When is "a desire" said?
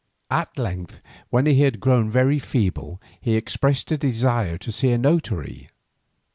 3.91-4.57